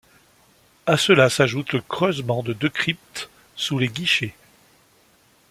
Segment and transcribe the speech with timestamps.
[0.87, 4.33] À cela s'ajoute le creusement de deux cryptes sous les guichets.